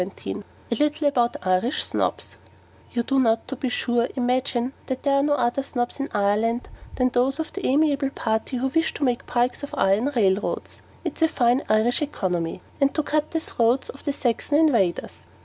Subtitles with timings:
[0.01, 2.35] CHAPTER XVII A LITTLE ABOUT IRISH SNOBS
[2.91, 6.69] You do not, to be sure, imagine that there are no other Snobs in Ireland
[6.95, 11.21] than those of the amiable party who wish to make pikes of iron railroads (it's
[11.21, 15.13] a fine Irish economy), and to cut the throats of the Saxon invaders.